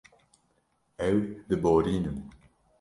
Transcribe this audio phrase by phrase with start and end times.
[1.07, 1.17] Ew
[1.47, 2.19] diborînin.